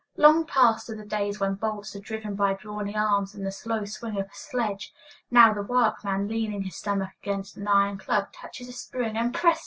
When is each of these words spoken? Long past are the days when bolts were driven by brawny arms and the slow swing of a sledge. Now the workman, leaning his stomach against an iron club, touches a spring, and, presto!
Long 0.17 0.47
past 0.47 0.89
are 0.89 0.95
the 0.95 1.05
days 1.05 1.39
when 1.39 1.53
bolts 1.53 1.93
were 1.93 2.01
driven 2.01 2.33
by 2.33 2.55
brawny 2.55 2.95
arms 2.97 3.35
and 3.35 3.45
the 3.45 3.51
slow 3.51 3.85
swing 3.85 4.19
of 4.19 4.31
a 4.31 4.33
sledge. 4.33 4.91
Now 5.29 5.53
the 5.53 5.61
workman, 5.61 6.27
leaning 6.27 6.63
his 6.63 6.75
stomach 6.75 7.11
against 7.21 7.55
an 7.55 7.67
iron 7.67 7.99
club, 7.99 8.33
touches 8.33 8.67
a 8.67 8.71
spring, 8.73 9.15
and, 9.15 9.31
presto! 9.31 9.59